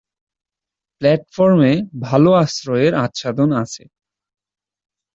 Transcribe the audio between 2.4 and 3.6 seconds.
আশ্রয়ের আচ্ছাদন